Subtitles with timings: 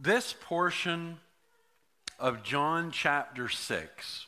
[0.00, 1.18] this portion
[2.18, 4.26] of John chapter 6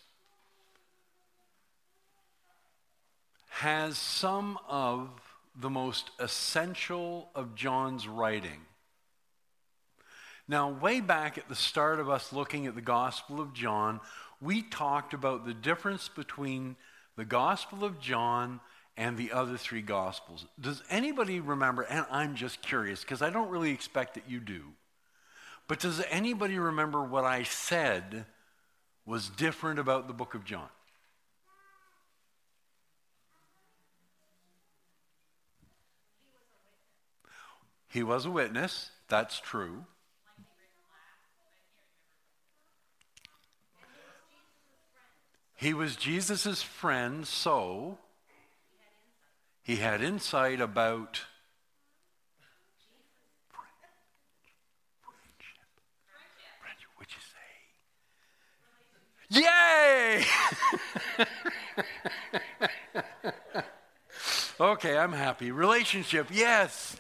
[3.49, 5.09] has some of
[5.59, 8.61] the most essential of John's writing.
[10.47, 14.01] Now, way back at the start of us looking at the Gospel of John,
[14.43, 16.77] we talked about the difference between
[17.17, 18.61] the Gospel of John
[18.97, 20.45] and the other three Gospels.
[20.61, 21.83] Does anybody remember?
[21.83, 24.65] And I'm just curious because I don't really expect that you do.
[25.73, 28.27] But does anybody remember what I said
[29.07, 30.69] was different about the book of John?
[37.89, 39.87] He was a witness, that's true.
[45.57, 47.97] He was Jesus' friend, so
[49.63, 51.23] he had insight about
[59.33, 60.25] Yay!
[64.61, 65.51] okay, I'm happy.
[65.51, 66.97] Relationship, yes.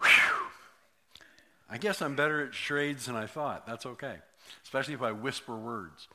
[0.00, 0.46] Whew.
[1.68, 3.66] I guess I'm better at charades than I thought.
[3.66, 4.16] That's okay,
[4.64, 6.08] especially if I whisper words.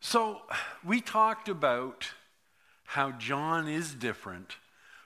[0.00, 0.42] So,
[0.84, 2.08] we talked about
[2.84, 4.56] how John is different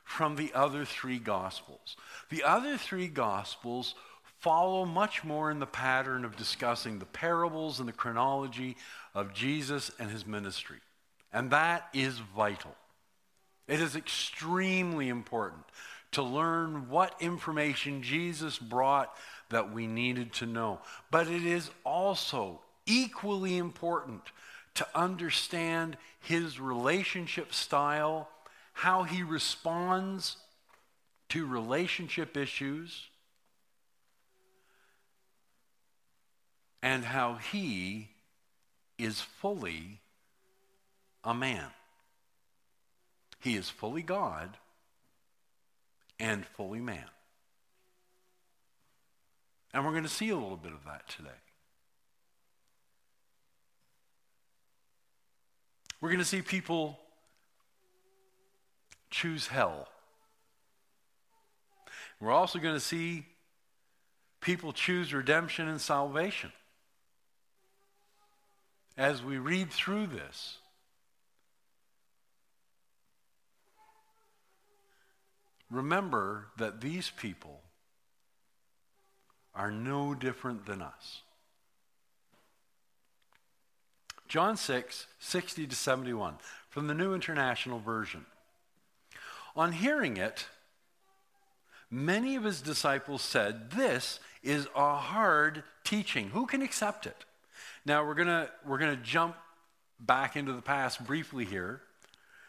[0.02, 1.94] from the other three Gospels.
[2.30, 3.94] The other three Gospels
[4.38, 8.76] follow much more in the pattern of discussing the parables and the chronology
[9.14, 10.78] of Jesus and his ministry.
[11.32, 12.74] And that is vital.
[13.68, 15.64] It is extremely important
[16.12, 19.14] to learn what information Jesus brought
[19.50, 20.80] that we needed to know.
[21.10, 24.22] But it is also equally important
[24.74, 28.28] to understand his relationship style,
[28.72, 30.36] how he responds
[31.30, 33.08] to relationship issues
[36.86, 38.10] and how he
[38.96, 39.98] is fully
[41.24, 41.66] a man.
[43.40, 44.56] He is fully God
[46.20, 47.10] and fully man.
[49.74, 51.40] And we're going to see a little bit of that today.
[56.00, 57.00] We're going to see people
[59.10, 59.88] choose hell.
[62.20, 63.26] We're also going to see
[64.40, 66.52] people choose redemption and salvation
[68.96, 70.58] as we read through this,
[75.70, 77.60] remember that these people
[79.54, 81.22] are no different than us.
[84.28, 86.34] John 6, 60 to 71,
[86.68, 88.26] from the New International Version.
[89.54, 90.46] On hearing it,
[91.90, 96.30] many of his disciples said, This is a hard teaching.
[96.30, 97.24] Who can accept it?
[97.86, 99.36] Now we're gonna we're gonna jump
[100.00, 101.80] back into the past briefly here.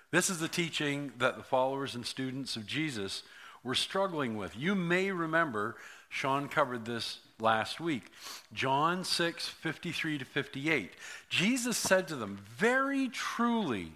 [0.09, 3.21] This is the teaching that the followers and students of Jesus
[3.63, 4.57] were struggling with.
[4.57, 5.75] You may remember
[6.09, 8.11] Sean covered this last week.
[8.51, 10.93] John 6, 53 to 58.
[11.29, 13.91] Jesus said to them, Very truly,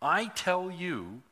[0.00, 1.22] I tell you,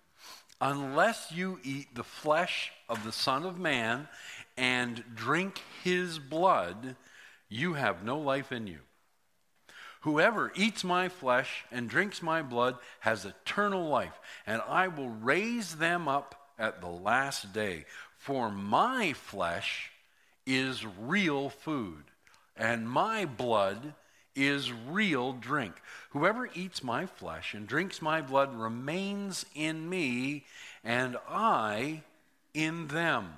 [0.61, 4.09] unless you eat the flesh of the Son of Man
[4.57, 6.97] and drink his blood,
[7.49, 8.79] you have no life in you.
[10.05, 15.77] Whoever eats my flesh and drinks my blood has eternal life, and I will raise
[15.77, 17.87] them up at the last day.
[18.19, 19.91] For my flesh
[20.45, 22.05] is real food,
[22.55, 23.95] and my blood
[24.37, 25.73] is real drink.
[26.11, 30.45] Whoever eats my flesh and drinks my blood remains in me,
[30.85, 32.03] and I
[32.53, 33.33] in them.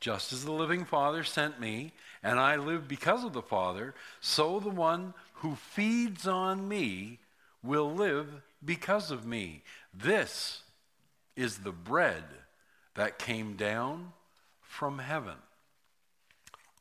[0.00, 4.60] Just as the living Father sent me, and I live because of the Father, so
[4.60, 7.18] the one who feeds on me
[7.62, 9.62] will live because of me.
[9.92, 10.62] This
[11.36, 12.24] is the bread
[12.94, 14.14] that came down
[14.62, 15.36] from heaven.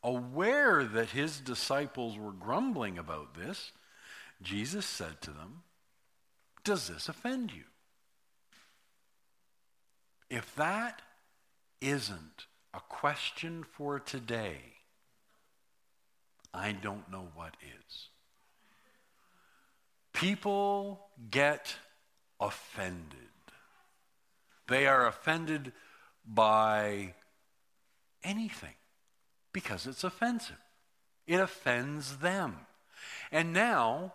[0.02, 3.74] Aware that his disciples were grumbling about this,
[4.42, 5.64] Jesus said to them,
[6.64, 7.64] Does this offend you?
[10.30, 11.02] If that
[11.82, 14.62] isn't a question for today,
[16.54, 18.08] I don't know what is.
[20.24, 21.76] People get
[22.40, 23.20] offended.
[24.70, 25.74] They are offended
[26.26, 27.14] by
[28.24, 28.76] anything
[29.52, 30.56] because it's offensive.
[31.28, 32.56] It offends them.
[33.34, 34.14] And now,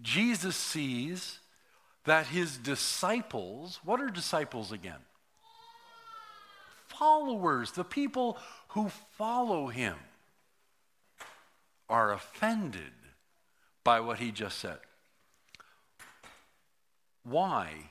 [0.00, 1.40] Jesus sees
[2.04, 5.04] that his disciples, what are disciples again?
[6.88, 8.38] Followers, the people
[8.68, 9.96] who follow him,
[11.90, 12.92] are offended
[13.84, 14.78] by what he just said.
[17.24, 17.90] Why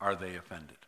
[0.00, 0.78] are they offended?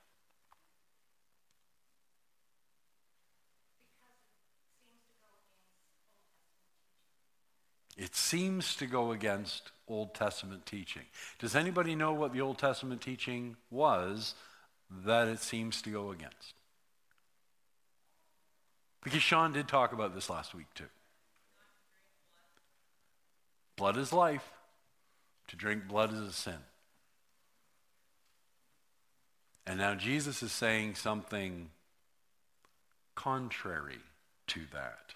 [7.96, 11.02] It seems to go against Old Testament teaching.
[11.40, 14.34] Does anybody know what the Old Testament teaching was
[15.04, 16.54] that it seems to go against?
[19.02, 20.84] Because Sean did talk about this last week too.
[23.76, 24.48] Blood is life.
[25.48, 26.58] To drink blood is a sin.
[29.66, 31.70] And now Jesus is saying something
[33.14, 33.98] contrary
[34.48, 35.14] to that.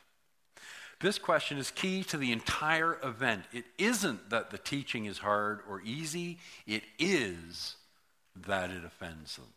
[1.01, 3.45] This question is key to the entire event.
[3.53, 7.77] It isn't that the teaching is hard or easy, it is
[8.47, 9.49] that it offends them.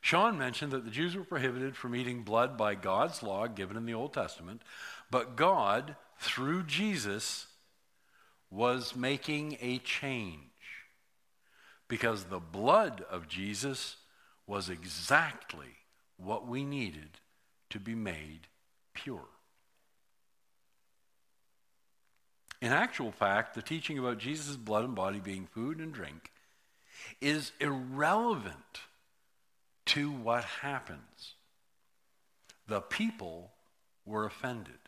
[0.00, 3.84] Sean mentioned that the Jews were prohibited from eating blood by God's law given in
[3.84, 4.62] the Old Testament,
[5.10, 7.46] but God, through Jesus,
[8.50, 10.38] was making a change
[11.88, 13.96] because the blood of Jesus
[14.46, 15.76] was exactly
[16.16, 17.18] what we needed
[17.70, 18.48] to be made
[18.94, 19.26] pure.
[22.60, 26.30] In actual fact, the teaching about Jesus' blood and body being food and drink
[27.20, 28.80] is irrelevant
[29.86, 31.34] to what happens.
[32.68, 33.52] The people
[34.04, 34.79] were offended.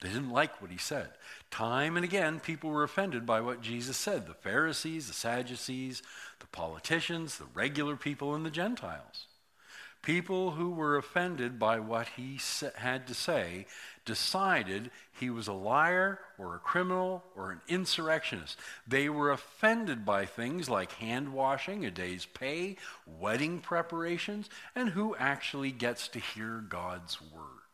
[0.00, 1.08] They didn't like what he said.
[1.50, 6.02] Time and again, people were offended by what Jesus said the Pharisees, the Sadducees,
[6.40, 9.26] the politicians, the regular people, and the Gentiles.
[10.02, 12.38] People who were offended by what he
[12.76, 13.66] had to say
[14.04, 18.56] decided he was a liar or a criminal or an insurrectionist.
[18.86, 25.16] They were offended by things like hand washing, a day's pay, wedding preparations, and who
[25.16, 27.65] actually gets to hear God's word.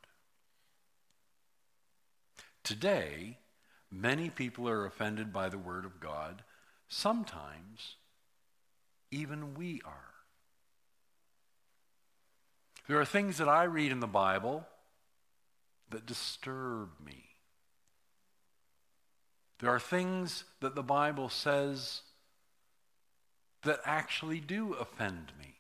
[2.65, 3.39] Today,
[3.91, 6.43] many people are offended by the word of God.
[6.89, 7.97] Sometimes,
[9.11, 10.13] even we are.
[12.89, 14.67] There are things that I read in the Bible
[15.91, 17.25] that disturb me.
[19.61, 22.03] There are things that the Bible says
[23.63, 25.55] that actually do offend me.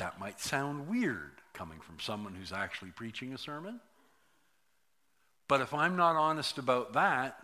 [0.00, 3.80] That might sound weird coming from someone who's actually preaching a sermon.
[5.48, 7.38] But if I'm not honest about that,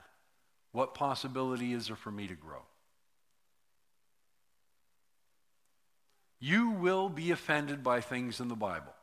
[0.73, 2.63] what possibility is there for me to grow?
[6.39, 8.95] You will be offended by things in the Bible.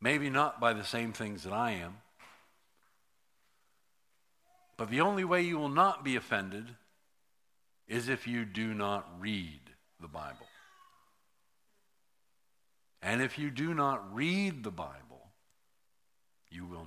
[0.00, 1.96] Maybe not by the same things that I am.
[4.76, 6.66] But the only way you will not be offended
[7.88, 9.60] is if you do not read
[10.00, 10.46] the Bible.
[13.00, 15.28] And if you do not read the Bible,
[16.50, 16.83] you will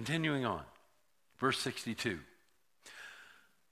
[0.00, 0.62] Continuing on,
[1.38, 2.20] verse 62.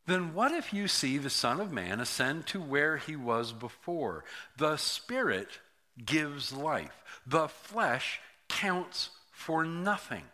[0.07, 4.25] Then what if you see the Son of Man ascend to where he was before?
[4.59, 5.59] The Spirit
[6.05, 10.25] gives life, the flesh counts for nothing.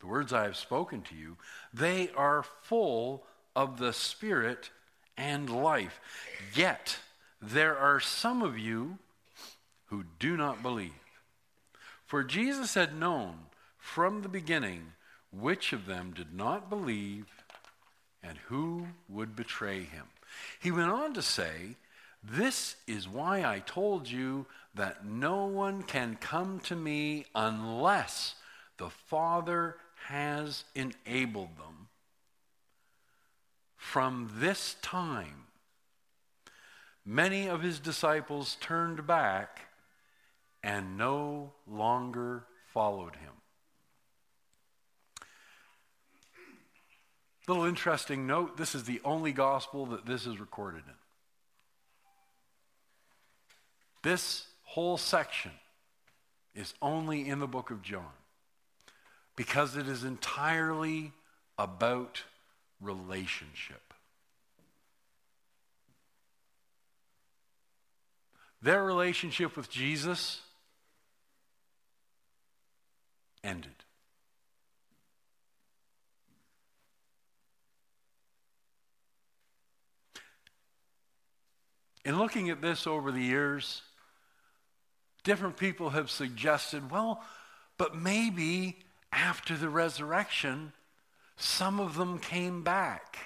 [0.00, 1.38] The words I have spoken to you,
[1.72, 3.24] they are full
[3.56, 4.68] of the Spirit
[5.16, 5.98] and life.
[6.54, 6.98] Yet
[7.40, 8.98] there are some of you
[9.86, 10.92] who do not believe.
[12.04, 13.46] For Jesus had known
[13.94, 14.92] from the beginning
[15.32, 17.26] which of them did not believe
[18.22, 20.04] and who would betray him.
[20.60, 21.76] He went on to say,
[22.22, 28.34] This is why I told you that no one can come to me unless
[28.76, 29.76] the Father
[30.06, 31.88] has enabled them.
[33.76, 35.46] From this time,
[37.06, 39.60] many of his disciples turned back
[40.62, 43.37] and no longer followed him.
[47.48, 50.94] Little interesting note this is the only gospel that this is recorded in.
[54.02, 55.52] This whole section
[56.54, 58.04] is only in the book of John
[59.34, 61.12] because it is entirely
[61.58, 62.22] about
[62.82, 63.94] relationship.
[68.60, 70.42] Their relationship with Jesus
[73.42, 73.72] ended.
[82.08, 83.82] In looking at this over the years,
[85.24, 87.22] different people have suggested, well,
[87.76, 88.78] but maybe
[89.12, 90.72] after the resurrection,
[91.36, 93.18] some of them came back.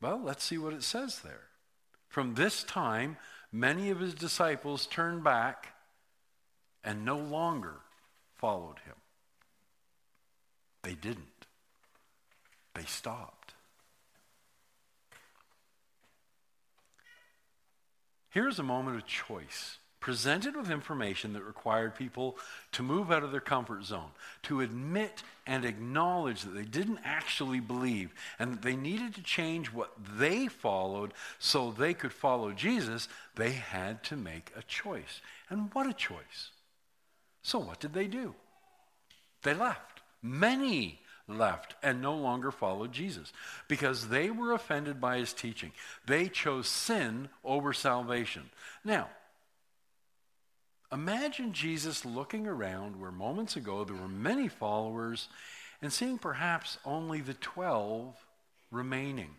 [0.00, 1.48] Well, let's see what it says there.
[2.08, 3.18] From this time,
[3.52, 5.74] many of his disciples turned back
[6.82, 7.74] and no longer
[8.36, 8.96] followed him.
[10.82, 11.46] They didn't.
[12.74, 13.45] They stopped.
[18.36, 22.36] Here's a moment of choice presented with information that required people
[22.72, 24.10] to move out of their comfort zone,
[24.42, 29.72] to admit and acknowledge that they didn't actually believe and that they needed to change
[29.72, 35.22] what they followed so they could follow Jesus, they had to make a choice.
[35.48, 36.50] And what a choice!
[37.40, 38.34] So, what did they do?
[39.44, 40.02] They left.
[40.20, 43.32] Many left and no longer followed Jesus
[43.68, 45.72] because they were offended by his teaching.
[46.06, 48.50] They chose sin over salvation.
[48.84, 49.08] Now,
[50.92, 55.28] Imagine Jesus looking around where moments ago there were many followers
[55.82, 58.14] and seeing perhaps only the 12
[58.70, 59.30] remaining.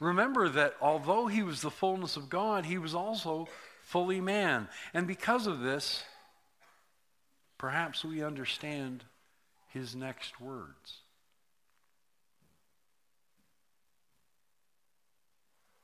[0.00, 3.48] Remember that although he was the fullness of God, he was also
[3.82, 4.68] fully man.
[4.92, 6.04] And because of this,
[7.56, 9.04] perhaps we understand
[9.68, 11.00] his next words.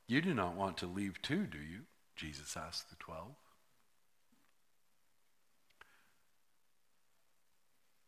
[0.07, 1.81] You do not want to leave too, do you?
[2.15, 3.35] Jesus asked the twelve.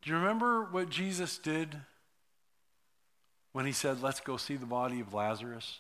[0.01, 1.75] Do you remember what Jesus did
[3.51, 5.79] when he said, Let's go see the body of Lazarus?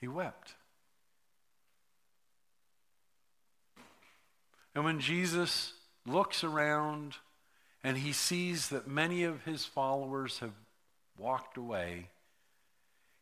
[0.00, 0.54] He wept.
[4.74, 5.72] And when Jesus
[6.06, 7.16] looks around
[7.88, 10.52] and he sees that many of his followers have
[11.16, 12.10] walked away,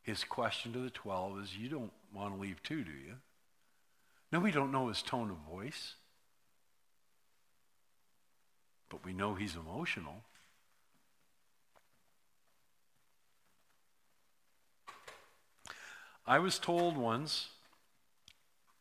[0.03, 3.15] his question to the 12 is, You don't want to leave too, do you?
[4.33, 5.95] Now, we don't know his tone of voice
[8.89, 10.23] but we know he's emotional.
[16.27, 17.49] I was told once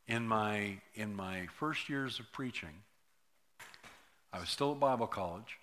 [0.08, 2.84] in my, in my first years of preaching,
[4.32, 5.58] I was still at Bible college,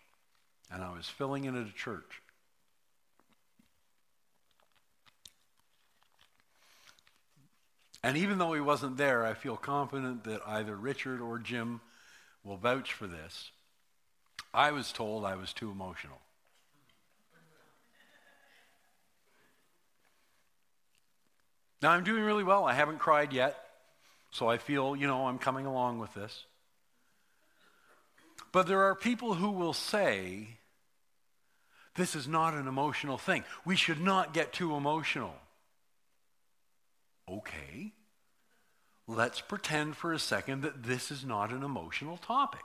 [0.72, 2.22] and I was filling in at a church.
[8.02, 11.80] And even though he wasn't there, I feel confident that either Richard or Jim
[12.42, 13.52] will vouch for this.
[14.52, 16.18] I was told I was too emotional.
[21.80, 22.64] Now I'm doing really well.
[22.64, 23.58] I haven't cried yet.
[24.30, 26.44] So I feel, you know, I'm coming along with this.
[28.50, 30.58] But there are people who will say,
[31.94, 33.44] this is not an emotional thing.
[33.64, 35.34] We should not get too emotional.
[37.28, 37.92] Okay.
[39.06, 42.62] Let's pretend for a second that this is not an emotional topic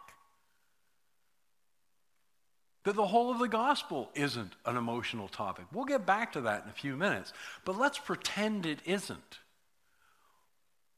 [2.87, 5.65] that the whole of the gospel isn't an emotional topic.
[5.73, 7.33] We'll get back to that in a few minutes,
[7.65, 9.39] but let's pretend it isn't.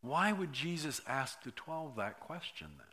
[0.02, 2.86] Why would Jesus ask the 12 that question then?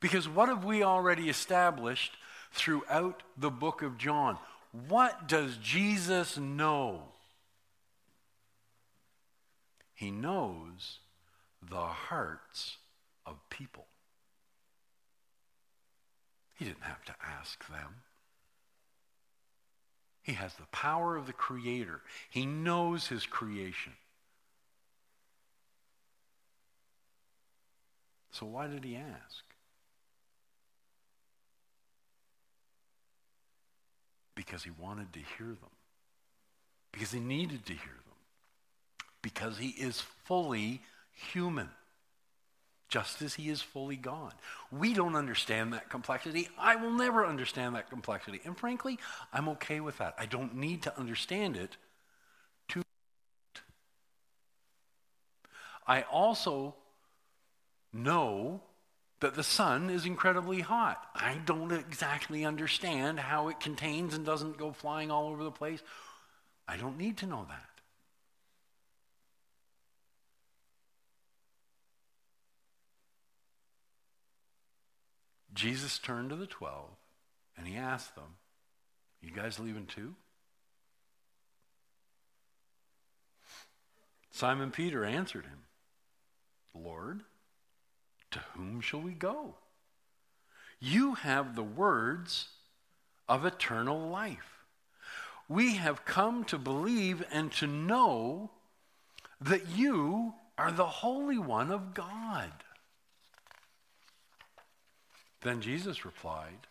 [0.00, 2.16] Because what have we already established
[2.52, 4.38] throughout the book of John?
[4.88, 7.02] What does Jesus know?
[9.94, 10.98] He knows
[11.62, 12.78] the hearts
[13.26, 13.86] of people.
[16.54, 17.96] He didn't have to ask them.
[20.22, 22.00] He has the power of the Creator.
[22.28, 23.92] He knows His creation.
[28.30, 29.44] So why did He ask?
[34.50, 35.70] Because He wanted to hear them.
[36.90, 39.06] Because He needed to hear them.
[39.22, 41.68] Because He is fully human
[42.88, 44.34] just as he is fully God.
[44.72, 46.48] We don't understand that complexity.
[46.58, 48.40] I will never understand that complexity.
[48.44, 48.98] And frankly,
[49.32, 50.16] I'm okay with that.
[50.18, 51.76] I don't need to understand it
[52.70, 52.82] to.
[55.86, 56.74] I also
[57.92, 58.60] know
[59.20, 61.04] that the sun is incredibly hot.
[61.14, 65.82] I don't exactly understand how it contains and doesn't go flying all over the place.
[66.66, 67.64] I don't need to know that.
[75.52, 76.88] Jesus turned to the 12
[77.58, 78.36] and he asked them,
[79.20, 80.14] You guys leaving too?
[84.30, 85.64] Simon Peter answered him,
[86.74, 87.20] Lord,
[88.30, 89.54] to whom shall we go?
[90.78, 92.48] You have the words
[93.28, 94.64] of eternal life.
[95.48, 98.50] We have come to believe and to know
[99.40, 102.52] that you are the Holy One of God.
[105.42, 106.66] Then Jesus replied,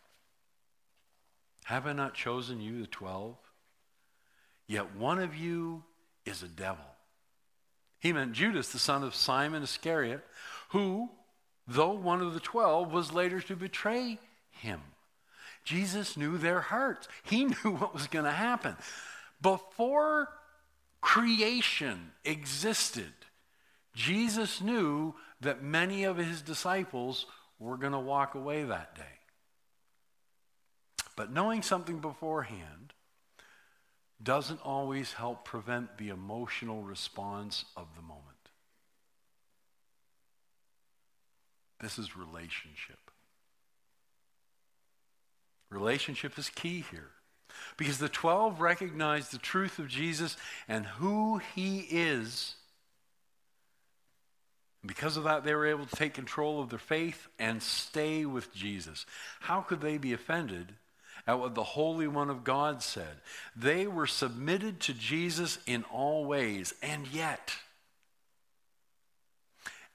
[1.66, 3.36] Have I not chosen you, the twelve?
[4.68, 5.84] Yet one of you
[6.25, 6.86] is a devil.
[8.00, 10.24] He meant Judas, the son of Simon Iscariot,
[10.70, 11.10] who,
[11.69, 14.19] though one of the twelve, was later to betray
[14.51, 14.81] him.
[15.63, 17.07] Jesus knew their hearts.
[17.23, 18.75] He knew what was going to happen.
[19.41, 20.29] Before
[20.99, 23.13] creation existed,
[23.93, 27.25] Jesus knew that many of his disciples
[27.59, 29.03] were going to walk away that day.
[31.15, 32.93] But knowing something beforehand
[34.21, 38.28] doesn't always help prevent the emotional response of the moment.
[41.79, 43.00] This is relationship.
[45.69, 47.12] Relationship is key here.
[47.77, 52.55] Because the 12 recognized the truth of Jesus and who he is.
[54.86, 58.53] Because of that, they were able to take control of their faith and stay with
[58.53, 59.05] Jesus.
[59.41, 60.74] How could they be offended
[61.27, 63.17] at what the Holy One of God said?
[63.55, 67.55] They were submitted to Jesus in all ways, and yet,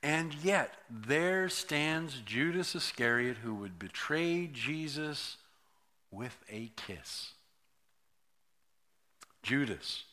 [0.04, 5.38] and yet, there stands Judas Iscariot who would betray Jesus
[6.10, 7.32] with a kiss.
[9.42, 10.04] Judas,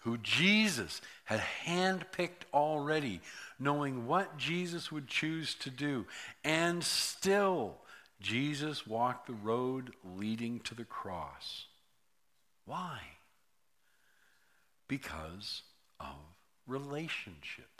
[0.00, 3.20] who Jesus had handpicked already,
[3.58, 6.06] knowing what Jesus would choose to do,
[6.42, 7.76] and still
[8.18, 11.66] Jesus walked the road leading to the cross.
[12.64, 12.98] Why?
[14.88, 15.64] Because
[16.00, 16.16] of
[16.66, 17.79] relationship.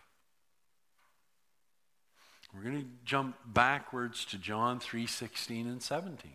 [2.52, 6.32] We're going to jump backwards to John 3 16 and 17.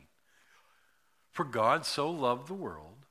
[1.31, 3.05] For God so loved the world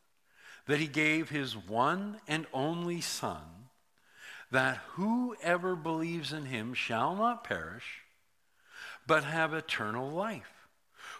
[0.67, 3.69] that he gave his one and only Son,
[4.51, 8.01] that whoever believes in him shall not perish,
[9.07, 10.69] but have eternal life.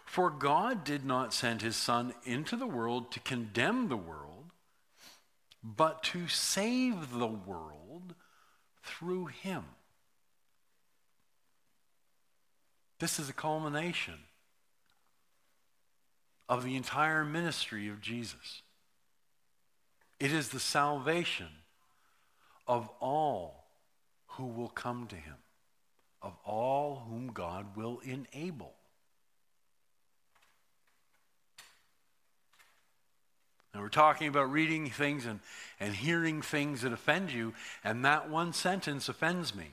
[0.03, 4.51] For God did not send his Son into the world to condemn the world,
[5.63, 8.15] but to save the world
[8.83, 9.65] through him.
[12.99, 14.19] This is a culmination
[16.47, 18.61] of the entire ministry of Jesus.
[20.19, 21.49] It is the salvation
[22.67, 23.65] of all
[24.27, 25.35] who will come to him,
[26.21, 28.73] of all whom God will enable.
[33.73, 35.41] And we're talking about reading things and,
[35.81, 37.53] and hearing things that offend you,
[37.83, 39.71] and that one sentence offends me.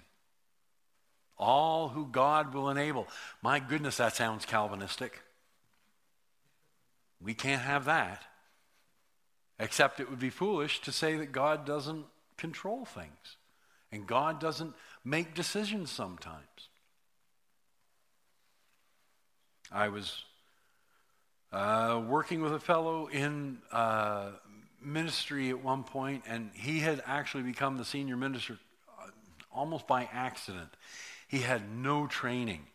[1.43, 3.09] All who God will enable.
[3.43, 5.21] My goodness, that sounds Calvinistic.
[7.21, 8.23] We can't have that.
[9.59, 13.37] Except it would be foolish to say that God doesn't control things
[13.91, 14.75] and God doesn't
[15.05, 16.69] make decisions sometimes.
[19.71, 20.25] I was
[21.53, 24.31] uh, working with a fellow in uh,
[24.81, 28.59] ministry at one point, and he had actually become the senior minister
[29.01, 29.09] uh,
[29.53, 30.69] almost by accident.
[31.33, 32.66] He had no training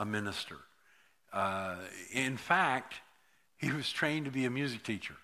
[0.00, 0.56] a minister.
[1.30, 1.76] Uh,
[2.10, 2.94] in fact,
[3.58, 5.14] he was trained to be a music teacher.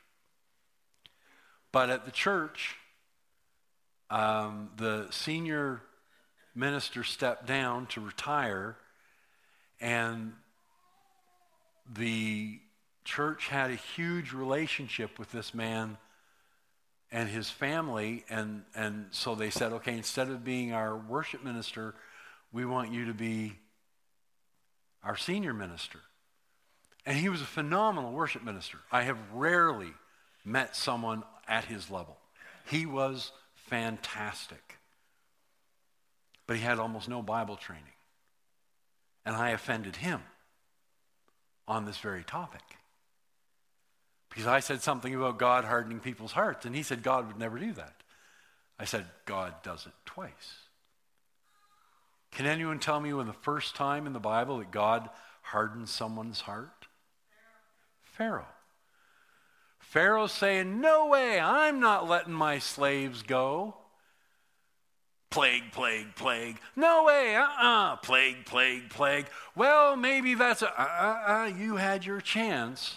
[1.73, 2.77] But at the church,
[4.11, 5.81] um, the senior
[6.55, 8.77] minister stepped down to retire,
[9.81, 10.35] and
[11.91, 12.61] the
[13.05, 15.97] church had a huge relationship with this man
[17.13, 21.95] and his family, and, and so they said, okay, instead of being our worship minister,
[22.53, 23.53] we want you to be
[25.05, 26.01] our senior minister.
[27.05, 28.79] And he was a phenomenal worship minister.
[28.91, 29.93] I have rarely
[30.45, 32.17] met someone at his level.
[32.69, 34.79] He was fantastic.
[36.47, 37.85] But he had almost no Bible training.
[39.25, 40.23] And I offended him
[41.69, 42.63] on this very topic.
[44.37, 47.59] Because I said something about God hardening people's hearts, and he said God would never
[47.59, 47.95] do that.
[48.79, 50.59] I said, God does it twice.
[52.33, 55.09] Can anyone tell me when the first time in the Bible that God
[55.41, 56.87] hardened someone's heart?
[58.03, 58.45] Pharaoh.
[59.79, 63.75] Pharaoh saying, No way, I'm not letting my slaves go.
[65.31, 66.59] Plague, plague, plague.
[66.77, 67.93] No way, uh uh-uh.
[67.93, 67.97] uh.
[67.97, 69.29] Plague, plague, plague.
[69.55, 71.45] Well, maybe that's a, uh uh uh.
[71.47, 72.97] You had your chance.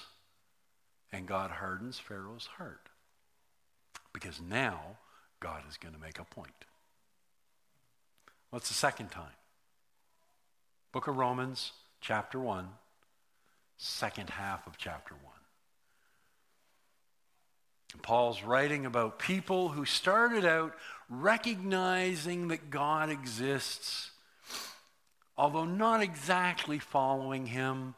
[1.12, 2.90] And God hardens Pharaoh's heart.
[4.14, 4.98] Because now
[5.40, 6.66] God is going to make a point.
[8.50, 9.32] What's the second time?
[10.92, 12.68] Book of Romans, chapter 1,
[13.78, 15.24] second half of chapter 1.
[18.02, 20.74] Paul's writing about people who started out
[21.10, 24.12] recognizing that God exists,
[25.38, 27.96] although not exactly following him,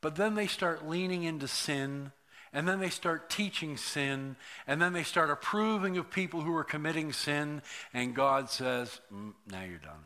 [0.00, 2.12] but then they start leaning into sin
[2.52, 4.36] and then they start teaching sin,
[4.66, 7.62] and then they start approving of people who are committing sin,
[7.94, 10.04] and God says, mm, Now you're done.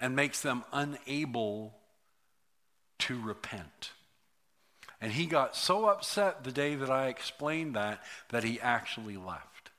[0.00, 1.74] And makes them unable
[3.00, 3.92] to repent.
[5.00, 9.70] And he got so upset the day that I explained that that he actually left.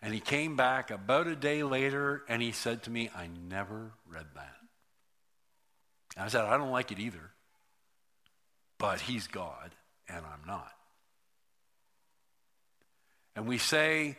[0.00, 3.92] And he came back about a day later and he said to me, I never
[4.06, 4.56] read that.
[6.16, 7.30] And I said, I don't like it either.
[8.78, 9.74] But he's God
[10.08, 10.72] and I'm not.
[13.36, 14.16] And we say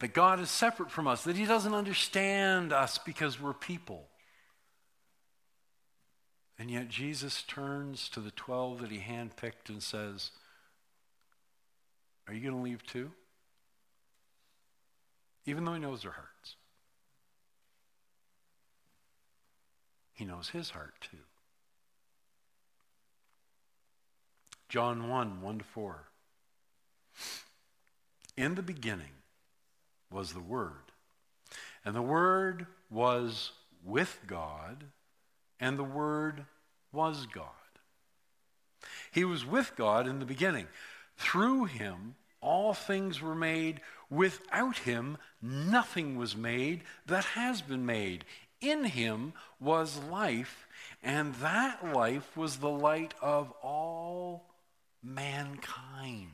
[0.00, 4.08] that God is separate from us, that he doesn't understand us because we're people.
[6.58, 10.30] And yet Jesus turns to the 12 that he handpicked and says,
[12.28, 13.10] Are you going to leave too?
[15.44, 16.56] Even though he knows their hearts.
[20.12, 21.18] He knows his heart too.
[24.72, 26.08] John 1 1 to 4.
[28.38, 29.12] In the beginning
[30.10, 30.92] was the Word,
[31.84, 33.52] and the Word was
[33.84, 34.84] with God
[35.60, 36.46] and the Word
[36.90, 37.44] was God.
[39.10, 40.68] He was with God in the beginning.
[41.18, 43.82] Through him, all things were made.
[44.08, 48.24] Without him, nothing was made that has been made.
[48.62, 50.66] In him was life,
[51.02, 54.46] and that life was the light of all
[55.02, 56.30] mankind.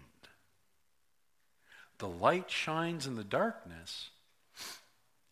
[1.98, 4.10] The light shines in the darkness,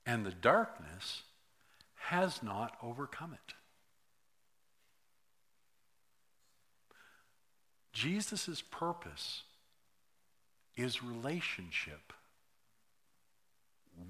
[0.05, 1.23] and the darkness
[1.95, 3.55] has not overcome it.
[7.93, 9.43] Jesus' purpose
[10.77, 12.13] is relationship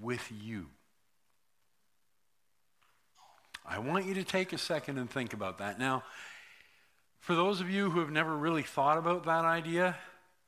[0.01, 0.67] with you.
[3.65, 5.79] I want you to take a second and think about that.
[5.79, 6.03] Now,
[7.21, 9.97] for those of you who have never really thought about that idea,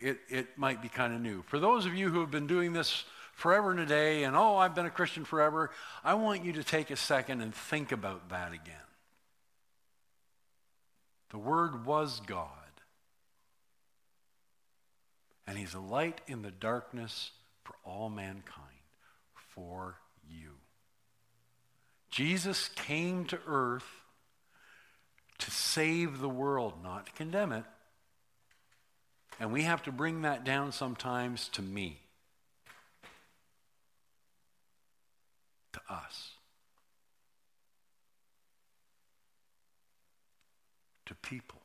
[0.01, 1.43] it, it might be kind of new.
[1.43, 3.05] For those of you who have been doing this
[3.35, 5.71] forever and a day, and oh, I've been a Christian forever,
[6.05, 8.75] I want you to take a second and think about that again.
[11.31, 12.49] The Word was God.
[15.47, 17.31] And he's a light in the darkness
[17.65, 18.67] for all mankind,
[19.55, 19.97] for
[20.29, 20.51] you.
[22.11, 23.98] Jesus came to earth
[25.39, 27.65] to save the world, not to condemn it.
[29.41, 32.01] And we have to bring that down sometimes to me,
[35.73, 36.33] to us,
[41.07, 41.59] to people.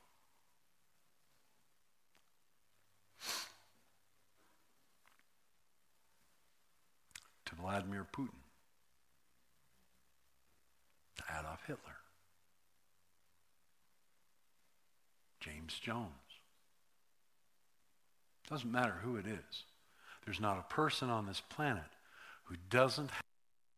[7.46, 8.30] to Vladimir Putin,
[11.18, 12.03] to Adolf Hitler,
[15.44, 16.10] James Jones.
[18.50, 19.64] Doesn't matter who it is.
[20.26, 21.84] There's not a person on this planet
[22.46, 23.24] who doesn't have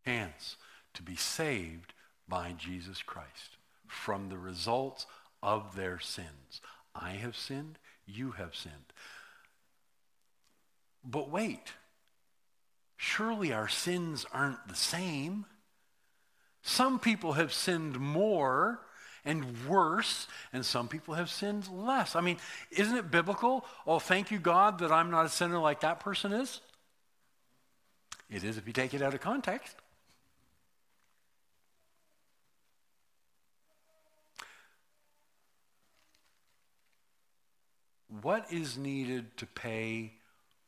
[0.05, 0.57] a chance
[0.93, 1.93] to be saved
[2.27, 5.05] by Jesus Christ from the results
[5.41, 6.61] of their sins.
[6.93, 8.93] I have sinned, you have sinned.
[11.03, 11.73] But wait.
[12.97, 15.45] Surely our sins aren't the same.
[16.61, 18.84] Some people have sinned more
[19.25, 22.15] and worse, and some people have sinned less.
[22.15, 22.37] I mean,
[22.71, 23.65] isn't it biblical?
[23.87, 26.61] Oh, thank you, God, that I'm not a sinner like that person is?
[28.29, 29.75] It is if you take it out of context.
[38.21, 40.13] What is needed to pay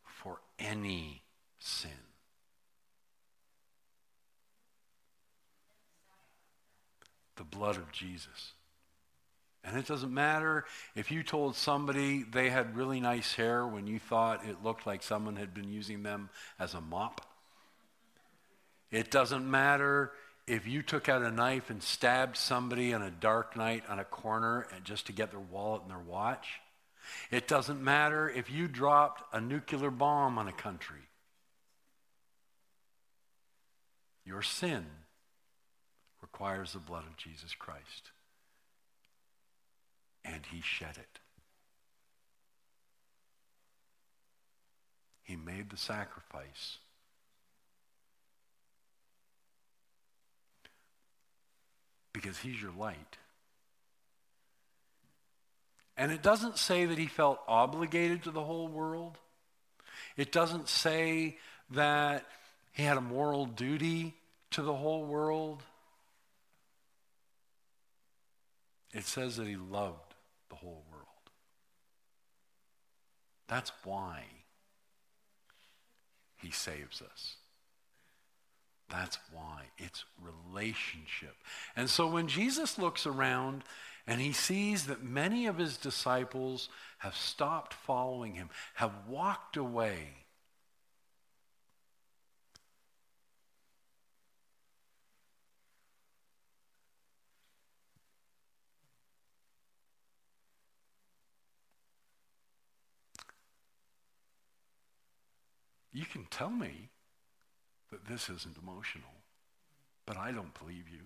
[0.04, 1.22] for any
[1.60, 2.07] sin?
[7.38, 8.54] The blood of Jesus.
[9.64, 14.00] And it doesn't matter if you told somebody they had really nice hair when you
[14.00, 17.22] thought it looked like someone had been using them as a mop.
[18.92, 20.14] It doesn't matter
[20.48, 24.06] if you took out a knife and stabbed somebody on a dark night on a
[24.06, 26.48] corner just to get their wallet and their watch.
[27.30, 31.02] It doesn't matter if you dropped a nuclear bomb on a country.
[34.24, 34.86] Your sin
[36.32, 38.12] requires the blood of Jesus Christ.
[40.26, 41.20] And he shed it.
[45.24, 46.78] He made the sacrifice.
[52.14, 53.18] Because he's your light.
[55.96, 59.18] And it doesn't say that he felt obligated to the whole world.
[60.16, 61.38] It doesn't say
[61.72, 62.26] that
[62.74, 64.14] he had a moral duty
[64.52, 65.64] to the whole world.
[68.94, 70.16] It says that he loved
[70.50, 71.06] the whole world.
[73.48, 74.24] That's why
[76.38, 77.36] he saves us.
[78.90, 79.64] That's why.
[79.78, 81.36] It's relationship.
[81.76, 83.64] And so when Jesus looks around
[84.06, 86.70] and he sees that many of his disciples
[87.00, 90.27] have stopped following him, have walked away,
[105.98, 106.90] You can tell me
[107.90, 109.10] that this isn't emotional,
[110.06, 111.00] but I don't believe you.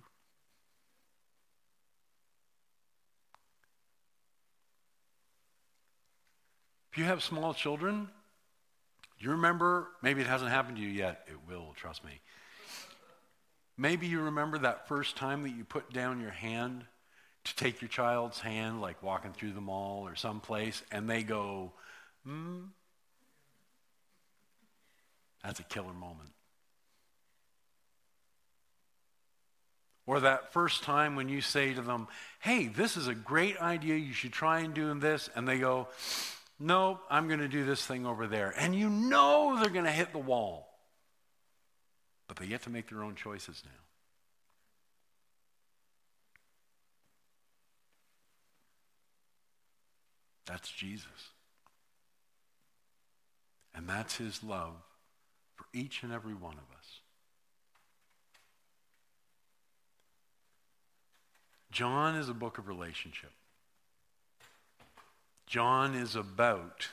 [6.91, 8.10] If you have small children,
[9.17, 12.19] you remember, maybe it hasn't happened to you yet, it will, trust me.
[13.77, 16.84] Maybe you remember that first time that you put down your hand
[17.45, 21.71] to take your child's hand, like walking through the mall or someplace, and they go,
[22.25, 22.63] hmm,
[25.43, 26.30] that's a killer moment.
[30.06, 32.08] Or that first time when you say to them,
[32.39, 35.88] hey, this is a great idea, you should try and do this, and they go,
[36.60, 38.54] no, I'm going to do this thing over there.
[38.58, 40.67] And you know they're going to hit the wall.
[42.27, 43.71] But they get to make their own choices now.
[50.45, 51.08] That's Jesus.
[53.73, 54.75] And that's his love
[55.74, 57.02] each and every one of us.
[61.72, 63.32] John is a book of relationship.
[65.48, 66.90] John is about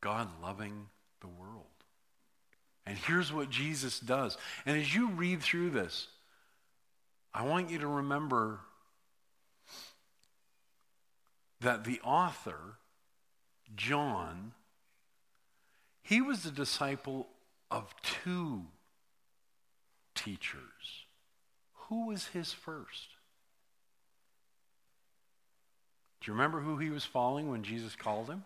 [0.00, 0.86] God loving
[1.20, 1.64] the world.
[2.86, 4.36] And here's what Jesus does.
[4.66, 6.08] And as you read through this,
[7.32, 8.60] I want you to remember
[11.60, 12.76] that the author
[13.74, 14.52] John,
[16.02, 17.28] he was a disciple
[17.70, 18.66] of two
[20.14, 21.06] teachers.
[21.88, 23.08] Who was his first?
[26.20, 28.44] Do you remember who he was following when Jesus called him?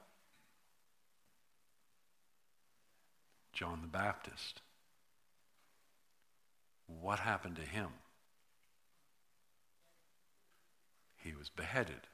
[3.53, 4.63] John the Baptist.
[6.87, 7.89] What happened to him?
[11.17, 12.07] He was beheaded.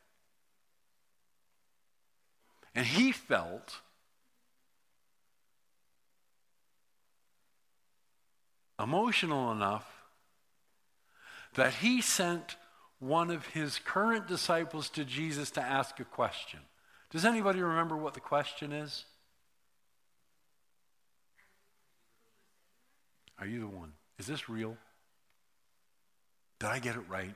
[2.75, 3.81] And he felt
[8.81, 9.87] emotional enough
[11.55, 12.57] that he sent
[12.99, 16.61] one of his current disciples to Jesus to ask a question.
[17.11, 19.05] Does anybody remember what the question is?
[23.39, 23.93] Are you the one?
[24.19, 24.77] Is this real?
[26.61, 27.35] Did I get it right?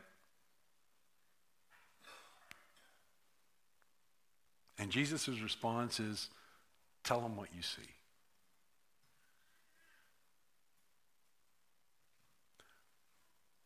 [4.79, 6.29] And Jesus' response is
[7.03, 7.83] tell them what you see.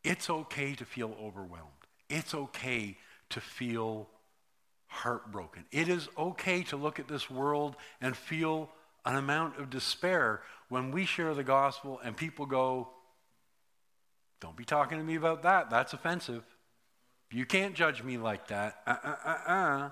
[0.04, 1.70] It's okay to feel overwhelmed.
[2.08, 2.96] It's okay
[3.30, 4.08] to feel
[4.86, 5.64] heartbroken.
[5.70, 8.68] It is okay to look at this world and feel
[9.04, 12.88] an amount of despair when we share the gospel and people go,
[14.40, 15.70] Don't be talking to me about that.
[15.70, 16.44] That's offensive.
[17.30, 18.76] You can't judge me like that.
[18.86, 19.90] Uh uh uh uh.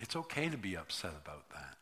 [0.00, 1.76] It's okay to be upset about that.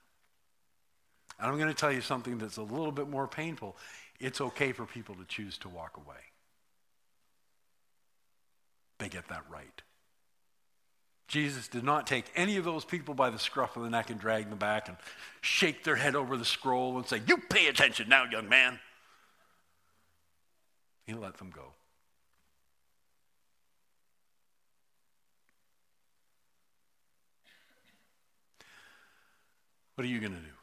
[1.38, 3.76] And I'm going to tell you something that's a little bit more painful.
[4.20, 6.16] It's okay for people to choose to walk away.
[8.98, 9.82] They get that right.
[11.26, 14.20] Jesus did not take any of those people by the scruff of the neck and
[14.20, 14.96] drag them back and
[15.40, 18.78] shake their head over the scroll and say, You pay attention now, young man.
[21.06, 21.72] He let them go.
[29.94, 30.53] What are you going to do?